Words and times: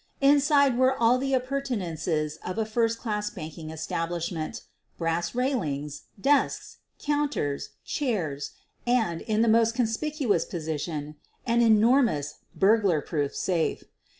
Inside 0.19 0.79
were 0.79 0.97
all 0.97 1.19
the 1.19 1.35
appurtenances 1.35 2.37
of 2.43 2.57
a 2.57 2.65
first 2.65 2.97
clas6 2.99 3.35
banking 3.35 3.69
establishment— 3.69 4.63
brass 4.97 5.35
railings, 5.35 6.05
desks, 6.19 6.77
coun 6.97 7.29
* 7.29 7.29
ters, 7.29 7.69
chairs, 7.85 8.49
and, 8.87 9.21
in 9.21 9.43
the 9.43 9.47
most 9.47 9.75
conspicuous 9.75 10.43
position, 10.43 11.17
an 11.45 11.61
enormous 11.61 12.37
"burglar 12.55 12.99
proof" 12.99 13.35
safe. 13.35 13.83